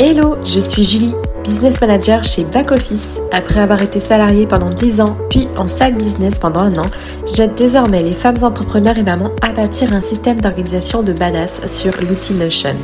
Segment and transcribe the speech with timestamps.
[0.00, 3.20] Hello, je suis Julie, business manager chez Back Office.
[3.32, 6.86] Après avoir été salariée pendant 10 ans, puis en side business pendant un an,
[7.34, 11.92] j'aide désormais les femmes entrepreneurs et mamans à bâtir un système d'organisation de badass sur
[12.00, 12.76] l'outil Notion.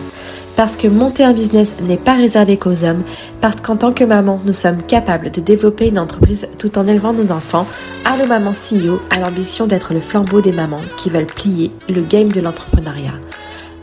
[0.56, 3.04] Parce que monter un business n'est pas réservé qu'aux hommes,
[3.40, 7.12] parce qu'en tant que maman, nous sommes capables de développer une entreprise tout en élevant
[7.12, 7.68] nos enfants,
[8.04, 12.32] Allo Maman CEO a l'ambition d'être le flambeau des mamans qui veulent plier le game
[12.32, 13.14] de l'entrepreneuriat.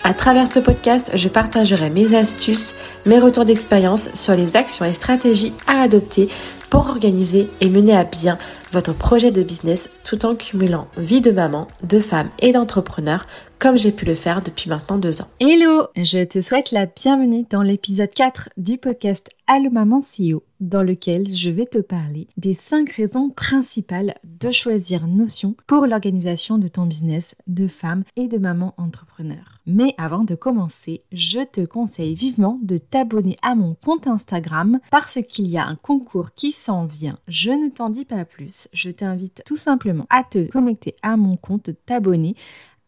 [0.03, 2.73] À travers ce podcast, je partagerai mes astuces,
[3.05, 6.27] mes retours d'expérience sur les actions et stratégies à adopter
[6.71, 8.37] pour organiser et mener à bien
[8.71, 13.25] votre projet de business tout en cumulant vie de maman, de femme et d'entrepreneur
[13.61, 15.27] comme j'ai pu le faire depuis maintenant deux ans.
[15.39, 20.81] Hello, je te souhaite la bienvenue dans l'épisode 4 du podcast Allo Maman CEO, dans
[20.81, 26.67] lequel je vais te parler des 5 raisons principales de choisir Notion pour l'organisation de
[26.67, 29.59] ton business de femme et de maman entrepreneur.
[29.67, 35.19] Mais avant de commencer, je te conseille vivement de t'abonner à mon compte Instagram parce
[35.21, 37.19] qu'il y a un concours qui s'en vient.
[37.27, 41.37] Je ne t'en dis pas plus, je t'invite tout simplement à te connecter à mon
[41.37, 42.35] compte, t'abonner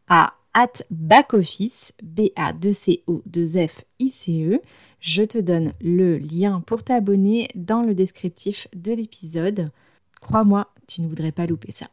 [0.07, 4.61] à at backoffice, B-A-2-C-O-2-F-I-C-E.
[4.99, 9.71] Je te donne le lien pour t'abonner dans le descriptif de l'épisode.
[10.21, 11.87] Crois-moi, tu ne voudrais pas louper ça.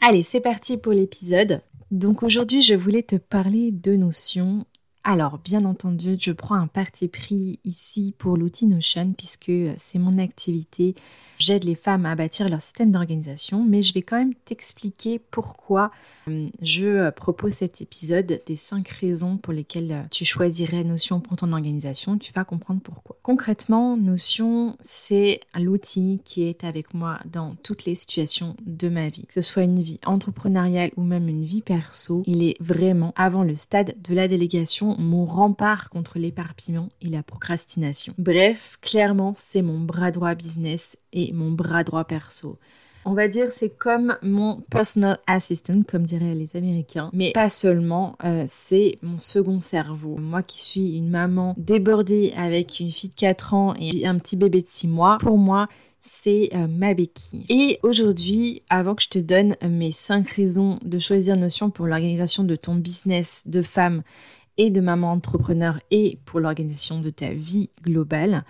[0.00, 1.62] Allez, c'est parti pour l'épisode.
[1.90, 4.66] Donc aujourd'hui, je voulais te parler de notions.
[5.02, 10.18] Alors, bien entendu, je prends un parti pris ici pour l'outil Notion puisque c'est mon
[10.18, 10.94] activité
[11.38, 15.90] J'aide les femmes à bâtir leur système d'organisation, mais je vais quand même t'expliquer pourquoi
[16.28, 21.20] euh, je euh, propose cet épisode des 5 raisons pour lesquelles euh, tu choisirais Notion
[21.20, 22.18] pour ton organisation.
[22.18, 23.16] Tu vas comprendre pourquoi.
[23.22, 29.26] Concrètement, Notion, c'est l'outil qui est avec moi dans toutes les situations de ma vie,
[29.26, 32.22] que ce soit une vie entrepreneuriale ou même une vie perso.
[32.26, 37.22] Il est vraiment, avant le stade de la délégation, mon rempart contre l'éparpillement et la
[37.22, 38.14] procrastination.
[38.18, 42.58] Bref, clairement, c'est mon bras droit business et mon bras droit perso.
[43.06, 47.10] On va dire c'est comme mon personal assistant, comme diraient les Américains.
[47.12, 50.16] Mais pas seulement, euh, c'est mon second cerveau.
[50.16, 54.36] Moi qui suis une maman débordée avec une fille de 4 ans et un petit
[54.36, 55.68] bébé de 6 mois, pour moi,
[56.00, 57.44] c'est euh, ma béquille.
[57.50, 62.42] Et aujourd'hui, avant que je te donne mes 5 raisons de choisir Notion pour l'organisation
[62.42, 64.02] de ton business de femme
[64.56, 68.44] et de maman entrepreneur et pour l'organisation de ta vie globale,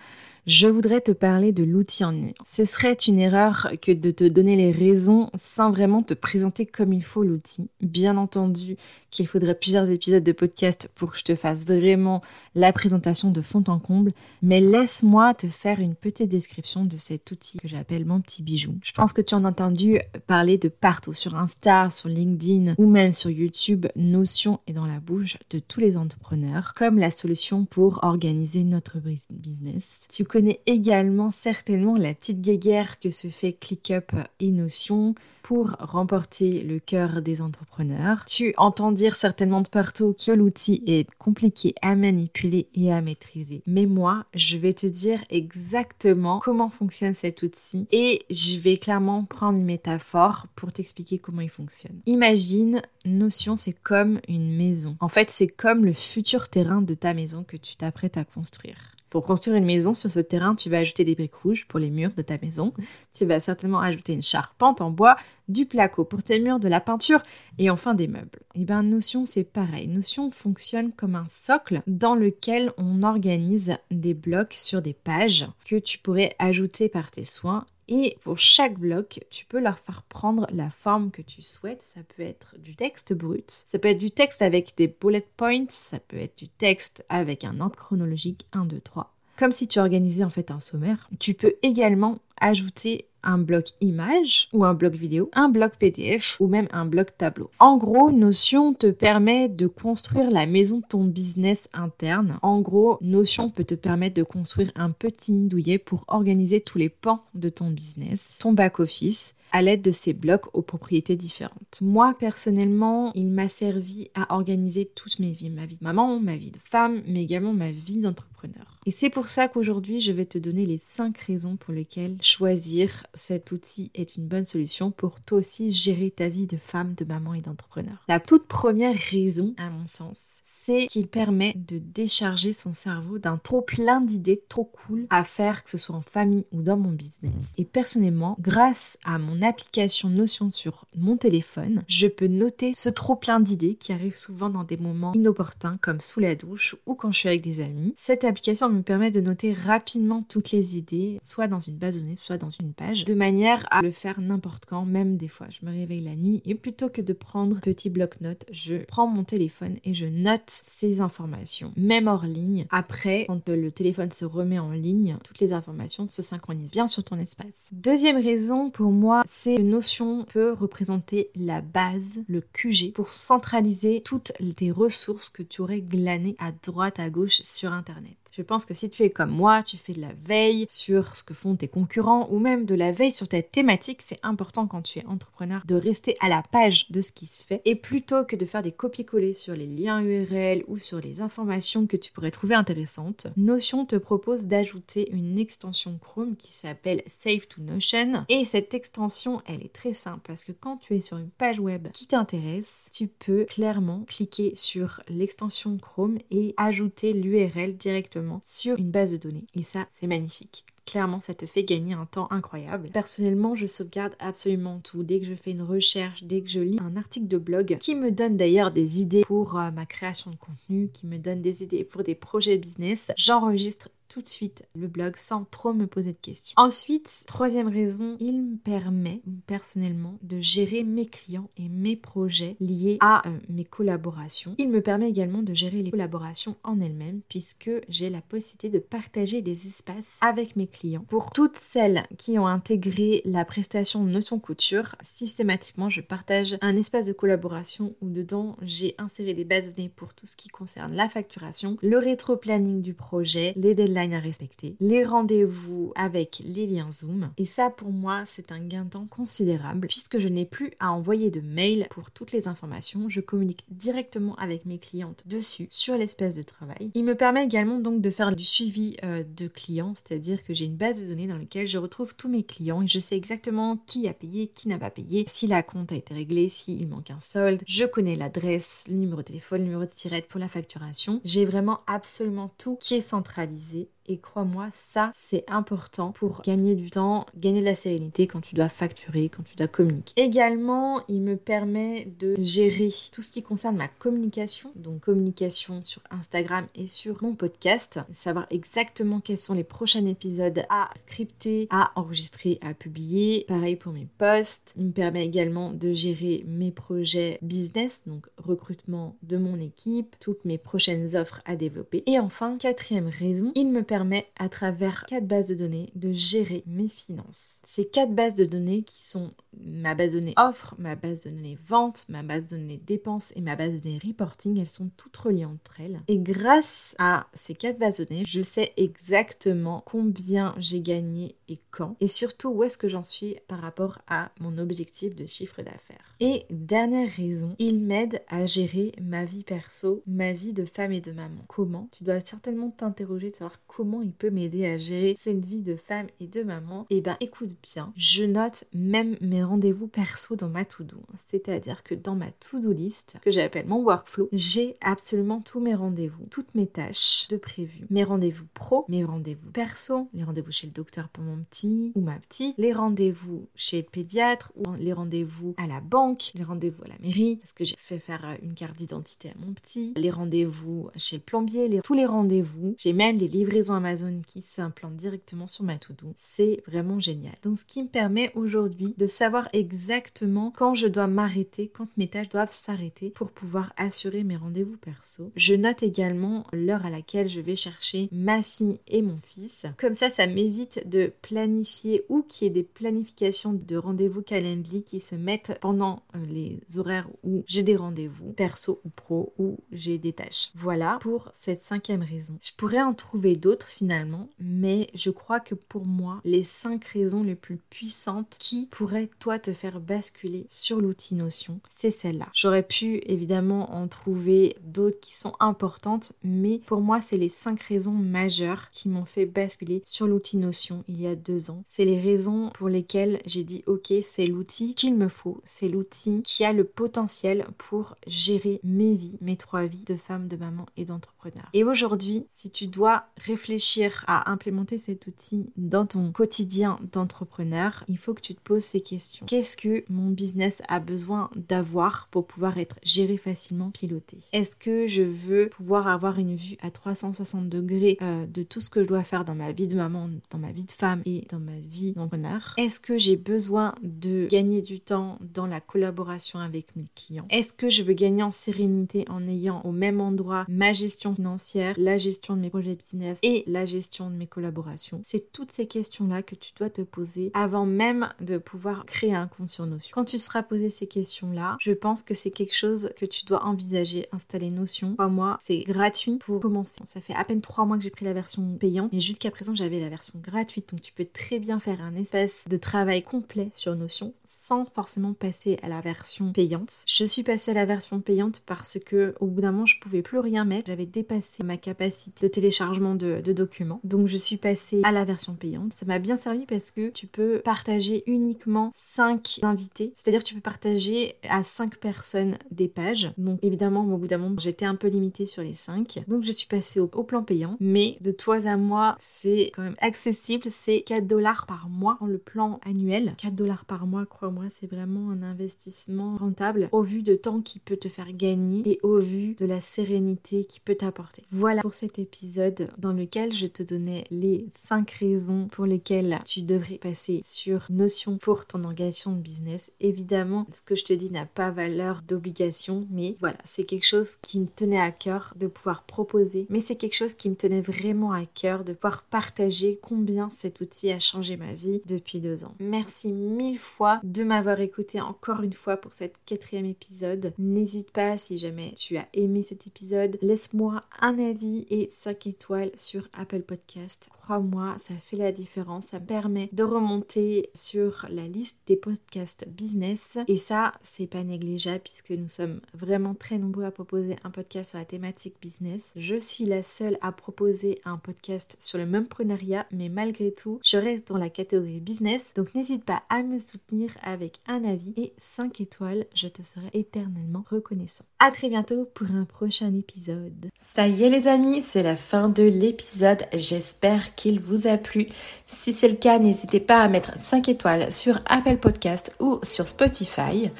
[0.46, 2.34] je voudrais te parler de l'outil en ligne.
[2.46, 6.92] Ce serait une erreur que de te donner les raisons sans vraiment te présenter comme
[6.92, 7.70] il faut l'outil.
[7.80, 8.76] Bien entendu
[9.10, 12.20] qu'il faudrait plusieurs épisodes de podcast pour que je te fasse vraiment
[12.54, 14.12] la présentation de fond en comble,
[14.42, 18.74] mais laisse-moi te faire une petite description de cet outil que j'appelle mon petit bijou.
[18.82, 22.86] Je pense que tu en as entendu parler de partout, sur Insta, sur LinkedIn ou
[22.86, 23.86] même sur YouTube.
[23.94, 28.98] Notion est dans la bouche de tous les entrepreneurs comme la solution pour organiser notre
[29.30, 30.08] business.
[30.34, 35.14] Connais également certainement la petite guéguerre que se fait ClickUp et Notion
[35.44, 38.24] pour remporter le cœur des entrepreneurs.
[38.24, 43.62] Tu entends dire certainement de partout que l'outil est compliqué à manipuler et à maîtriser.
[43.68, 49.24] Mais moi, je vais te dire exactement comment fonctionne cet outil et je vais clairement
[49.26, 52.00] prendre une métaphore pour t'expliquer comment il fonctionne.
[52.06, 54.96] Imagine, Notion, c'est comme une maison.
[54.98, 58.94] En fait, c'est comme le futur terrain de ta maison que tu t'apprêtes à construire.
[59.14, 61.90] Pour construire une maison sur ce terrain, tu vas ajouter des briques rouges pour les
[61.90, 62.72] murs de ta maison.
[63.14, 65.14] Tu vas certainement ajouter une charpente en bois,
[65.46, 67.22] du placo pour tes murs, de la peinture
[67.58, 68.40] et enfin des meubles.
[68.56, 69.86] Et eh bien Notion c'est pareil.
[69.86, 75.76] Notion fonctionne comme un socle dans lequel on organise des blocs sur des pages que
[75.76, 80.46] tu pourrais ajouter par tes soins et pour chaque bloc, tu peux leur faire prendre
[80.52, 81.82] la forme que tu souhaites.
[81.82, 85.66] Ça peut être du texte brut, ça peut être du texte avec des bullet points,
[85.68, 89.12] ça peut être du texte avec un ordre chronologique 1, 2, 3.
[89.36, 91.10] Comme si tu organisais en fait un sommaire.
[91.18, 96.46] Tu peux également ajouter un bloc image ou un bloc vidéo, un bloc PDF ou
[96.46, 97.50] même un bloc tableau.
[97.58, 102.38] En gros, Notion te permet de construire la maison de ton business interne.
[102.42, 106.88] En gros, Notion peut te permettre de construire un petit douillet pour organiser tous les
[106.88, 111.80] pans de ton business, ton back-office, à l'aide de ces blocs aux propriétés différentes.
[111.80, 116.36] Moi, personnellement, il m'a servi à organiser toutes mes vies, ma vie de maman, ma
[116.36, 118.73] vie de femme, mais également ma vie d'entrepreneur.
[118.86, 123.06] Et c'est pour ça qu'aujourd'hui, je vais te donner les 5 raisons pour lesquelles choisir
[123.14, 127.04] cet outil est une bonne solution pour toi aussi gérer ta vie de femme, de
[127.06, 128.04] maman et d'entrepreneur.
[128.08, 133.38] La toute première raison, à mon sens, c'est qu'il permet de décharger son cerveau d'un
[133.38, 136.92] trop plein d'idées trop cool à faire, que ce soit en famille ou dans mon
[136.92, 137.54] business.
[137.56, 143.16] Et personnellement, grâce à mon application Notion sur mon téléphone, je peux noter ce trop
[143.16, 147.12] plein d'idées qui arrivent souvent dans des moments inopportuns comme sous la douche ou quand
[147.12, 147.92] je suis avec des amis.
[147.96, 152.00] Cette application me permet de noter rapidement toutes les idées, soit dans une base de
[152.00, 155.46] données, soit dans une page, de manière à le faire n'importe quand, même des fois.
[155.50, 159.24] Je me réveille la nuit et plutôt que de prendre petit bloc-notes, je prends mon
[159.24, 162.66] téléphone et je note ces informations, même hors ligne.
[162.70, 167.04] Après, quand le téléphone se remet en ligne, toutes les informations se synchronisent bien sur
[167.04, 167.68] ton espace.
[167.72, 174.02] Deuxième raison pour moi, c'est une notion peut représenter la base, le QG, pour centraliser
[174.04, 178.16] toutes tes ressources que tu aurais glanées à droite, à gauche sur Internet.
[178.36, 181.34] Je que si tu es comme moi, tu fais de la veille sur ce que
[181.34, 184.98] font tes concurrents ou même de la veille sur ta thématique, c'est important quand tu
[184.98, 188.36] es entrepreneur de rester à la page de ce qui se fait et plutôt que
[188.36, 192.30] de faire des copier-coller sur les liens URL ou sur les informations que tu pourrais
[192.30, 198.24] trouver intéressantes, Notion te propose d'ajouter une extension Chrome qui s'appelle Save to Notion.
[198.28, 201.60] Et cette extension, elle est très simple parce que quand tu es sur une page
[201.60, 208.78] web qui t'intéresse, tu peux clairement cliquer sur l'extension Chrome et ajouter l'URL directement sur
[208.78, 209.46] une base de données.
[209.54, 210.64] Et ça, c'est magnifique.
[210.86, 212.90] Clairement, ça te fait gagner un temps incroyable.
[212.92, 215.02] Personnellement, je sauvegarde absolument tout.
[215.02, 217.94] Dès que je fais une recherche, dès que je lis un article de blog, qui
[217.94, 221.62] me donne d'ailleurs des idées pour euh, ma création de contenu, qui me donne des
[221.62, 226.12] idées pour des projets business, j'enregistre tout de suite le blog sans trop me poser
[226.12, 226.54] de questions.
[226.56, 232.98] Ensuite, troisième raison, il me permet personnellement de gérer mes clients et mes projets liés
[233.00, 234.54] à euh, mes collaborations.
[234.58, 238.78] Il me permet également de gérer les collaborations en elles-mêmes puisque j'ai la possibilité de
[238.78, 241.04] partager des espaces avec mes clients.
[241.08, 247.06] Pour toutes celles qui ont intégré la prestation Notion Couture, systématiquement je partage un espace
[247.06, 250.94] de collaboration où dedans j'ai inséré des bases de données pour tout ce qui concerne
[250.94, 256.90] la facturation, le rétro-planning du projet, les deadlines à respecter, les rendez-vous avec les liens
[256.90, 257.30] Zoom.
[257.38, 260.92] Et ça, pour moi, c'est un gain de temps considérable puisque je n'ai plus à
[260.92, 263.08] envoyer de mail pour toutes les informations.
[263.08, 266.90] Je communique directement avec mes clientes dessus sur l'espace de travail.
[266.94, 270.66] Il me permet également donc de faire du suivi euh, de clients, c'est-à-dire que j'ai
[270.66, 273.78] une base de données dans laquelle je retrouve tous mes clients et je sais exactement
[273.86, 277.10] qui a payé, qui n'a pas payé, si la compte a été réglée, s'il manque
[277.10, 277.62] un solde.
[277.66, 281.20] Je connais l'adresse, le numéro de téléphone, le numéro de tirette pour la facturation.
[281.24, 284.03] J'ai vraiment absolument tout qui est centralisé はい。
[284.06, 288.68] Et crois-moi, ça, c'est important pour gagner du temps, gagner de la sérénité quand tu dois
[288.68, 290.12] facturer, quand tu dois communiquer.
[290.16, 296.02] Également, il me permet de gérer tout ce qui concerne ma communication, donc communication sur
[296.10, 301.92] Instagram et sur mon podcast, savoir exactement quels sont les prochains épisodes à scripter, à
[301.96, 303.44] enregistrer, à publier.
[303.48, 304.74] Pareil pour mes posts.
[304.76, 310.44] Il me permet également de gérer mes projets business, donc recrutement de mon équipe, toutes
[310.44, 312.02] mes prochaines offres à développer.
[312.06, 316.10] Et enfin, quatrième raison, il me permet permet à travers quatre bases de données de
[316.10, 317.62] gérer mes finances.
[317.64, 321.30] Ces quatre bases de données qui sont ma base de données offre, ma base de
[321.30, 324.90] données vente, ma base de données dépenses et ma base de données reporting, elles sont
[324.96, 326.00] toutes reliées entre elles.
[326.08, 331.58] Et grâce à ces quatre bases de données, je sais exactement combien j'ai gagné et
[331.70, 331.96] quand.
[332.00, 336.14] Et surtout où est-ce que j'en suis par rapport à mon objectif de chiffre d'affaires.
[336.20, 341.00] Et dernière raison, il m'aide à gérer ma vie perso, ma vie de femme et
[341.00, 341.44] de maman.
[341.48, 341.88] Comment?
[341.92, 345.76] Tu dois certainement t'interroger de savoir comment il peut m'aider à gérer cette vie de
[345.76, 346.86] femme et de maman.
[346.90, 350.98] Eh ben écoute bien, je note même mes rendez-vous perso dans ma to-do.
[351.16, 356.26] C'est-à-dire que dans ma to-do list, que j'appelle mon workflow, j'ai absolument tous mes rendez-vous,
[356.30, 357.86] toutes mes tâches de prévu.
[357.90, 362.00] Mes rendez-vous pro, mes rendez-vous perso, les rendez-vous chez le docteur pour mon petit ou
[362.00, 366.84] ma petite, les rendez-vous chez le pédiatre ou les rendez-vous à la banque, les rendez-vous
[366.84, 370.10] à la mairie parce que j'ai fait faire une carte d'identité à mon petit, les
[370.10, 372.74] rendez-vous chez le plombier, tous les rendez-vous.
[372.78, 376.12] J'ai même les livraisons Amazon qui s'implantent directement sur ma to-do.
[376.16, 377.34] C'est vraiment génial.
[377.42, 382.08] Donc ce qui me permet aujourd'hui de savoir exactement quand je dois m'arrêter, quand mes
[382.08, 385.30] tâches doivent s'arrêter pour pouvoir assurer mes rendez-vous perso.
[385.36, 389.66] Je note également l'heure à laquelle je vais chercher ma fille et mon fils.
[389.78, 394.82] Comme ça, ça m'évite de planifier ou qu'il y ait des planifications de rendez-vous Calendly
[394.82, 399.56] qui se mettent pendant euh, les horaires où j'ai des rendez-vous perso ou pro ou
[399.72, 400.50] j'ai des tâches.
[400.54, 402.38] Voilà pour cette cinquième raison.
[402.42, 407.22] Je pourrais en trouver d'autres finalement, mais je crois que pour moi, les cinq raisons
[407.22, 412.28] les plus puissantes qui pourraient toi te faire basculer sur l'outil Notion, c'est celle-là.
[412.34, 417.62] J'aurais pu évidemment en trouver d'autres qui sont importantes, mais pour moi, c'est les cinq
[417.62, 421.62] raisons majeures qui m'ont fait basculer sur l'outil Notion il y a deux ans.
[421.66, 426.22] C'est les raisons pour lesquelles j'ai dit ok, c'est l'outil qu'il me faut, c'est l'outil
[426.22, 430.66] qui a le potentiel pour gérer mes vies, mes trois vies de femme, de maman
[430.76, 431.48] et d'entrepreneur.
[431.52, 437.98] Et aujourd'hui, si tu dois réfléchir à implémenter cet outil dans ton quotidien d'entrepreneur, il
[437.98, 439.26] faut que tu te poses ces questions.
[439.26, 444.18] Qu'est-ce que mon business a besoin d'avoir pour pouvoir être géré facilement, piloté?
[444.32, 448.70] Est-ce que je veux pouvoir avoir une vue à 360 degrés euh, de tout ce
[448.70, 451.26] que je dois faire dans ma vie de maman, dans ma vie de femme et
[451.30, 456.38] dans ma vie d'entrepreneur Est-ce que j'ai besoin de gagner du temps dans la collaboration
[456.38, 457.26] avec mes clients?
[457.30, 461.74] Est-ce que je veux gagner en sérénité en ayant au même endroit ma gestion financière,
[461.78, 465.00] la gestion de mes projets business et la gestion de mes collaborations?
[465.04, 469.26] C'est toutes ces questions-là que tu dois te poser avant même de pouvoir créer un
[469.26, 469.92] compte sur Notion.
[469.94, 473.44] Quand tu seras posé ces questions-là, je pense que c'est quelque chose que tu dois
[473.44, 474.94] envisager, installer Notion.
[474.96, 476.80] Pour moi, c'est gratuit pour commencer.
[476.84, 479.54] Ça fait à peine trois mois que j'ai pris la version payante, mais jusqu'à présent,
[479.54, 480.72] j'avais la version gratuite.
[480.94, 485.68] Peux très bien faire un espace de travail complet sur Notion sans forcément passer à
[485.68, 486.84] la version payante.
[486.86, 490.02] Je suis passée à la version payante parce que au bout d'un moment, je pouvais
[490.02, 490.68] plus rien mettre.
[490.68, 493.80] J'avais dépassé ma capacité de téléchargement de, documents.
[493.84, 495.72] Donc, je suis passée à la version payante.
[495.72, 499.92] Ça m'a bien servi parce que tu peux partager uniquement 5 invités.
[499.94, 503.10] C'est-à-dire tu peux partager à 5 personnes des pages.
[503.18, 506.04] Donc, évidemment, au bout d'un moment, j'étais un peu limitée sur les 5.
[506.06, 507.56] Donc, je suis passée au, plan payant.
[507.60, 510.44] Mais de toi à moi, c'est quand même accessible.
[510.48, 513.14] C'est 4 dollars par mois dans le plan annuel.
[513.18, 517.58] 4 dollars par mois, crois-moi, c'est vraiment un investissement rentable au vu de temps qui
[517.58, 521.24] peut te faire gagner et au vu de la sérénité qui peut t'apporter.
[521.30, 526.42] Voilà pour cet épisode dans lequel je te donnais les 5 raisons pour lesquelles tu
[526.42, 529.72] devrais passer sur Notion pour ton organisation de business.
[529.80, 534.16] Évidemment, ce que je te dis n'a pas valeur d'obligation, mais voilà, c'est quelque chose
[534.16, 537.62] qui me tenait à cœur de pouvoir proposer, mais c'est quelque chose qui me tenait
[537.62, 542.44] vraiment à cœur de pouvoir partager combien cet outil a changé ma vie depuis deux
[542.44, 542.54] ans.
[542.58, 547.32] Merci mille fois de m'avoir écouté encore une fois pour cet quatrième épisode.
[547.38, 552.72] N'hésite pas si jamais tu as aimé cet épisode, laisse-moi un avis et 5 étoiles
[552.76, 554.10] sur Apple Podcast.
[554.24, 560.16] Crois-moi, ça fait la différence, ça permet de remonter sur la liste des podcasts business
[560.28, 564.70] et ça, c'est pas négligeable puisque nous sommes vraiment très nombreux à proposer un podcast
[564.70, 565.90] sur la thématique business.
[565.94, 570.78] Je suis la seule à proposer un podcast sur le momprenariat, mais malgré tout, je
[570.78, 572.32] reste dans la catégorie business.
[572.34, 576.70] Donc n'hésite pas à me soutenir avec un avis et 5 étoiles, je te serai
[576.72, 578.06] éternellement reconnaissant.
[578.20, 580.48] À très bientôt pour un prochain épisode.
[580.64, 583.26] Ça y est les amis, c'est la fin de l'épisode.
[583.34, 585.08] J'espère qu'il vous a plu.
[585.46, 589.66] Si c'est le cas, n'hésitez pas à mettre 5 étoiles sur Apple Podcast ou sur
[589.66, 590.50] Spotify.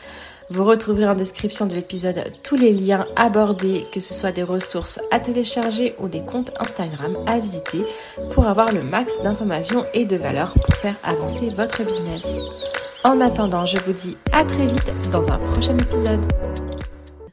[0.50, 5.00] Vous retrouverez en description de l'épisode tous les liens abordés, que ce soit des ressources
[5.10, 7.84] à télécharger ou des comptes Instagram à visiter
[8.32, 12.26] pour avoir le max d'informations et de valeur pour faire avancer votre business.
[13.04, 16.20] En attendant, je vous dis à très vite dans un prochain épisode.